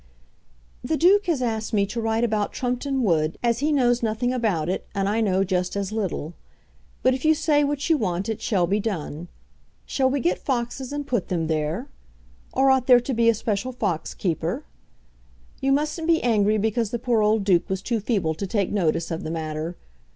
[0.83, 4.67] ]The Duke has asked me to write about Trumpeton Wood, as he knows nothing about
[4.67, 6.33] it, and I know just as little.
[7.03, 9.27] But if you say what you want, it shall be done.
[9.85, 11.87] Shall we get foxes and put them there?
[12.51, 14.65] Or ought there to be a special fox keeper?
[15.61, 19.11] You mustn't be angry because the poor old Duke was too feeble to take notice
[19.11, 19.77] of the matter.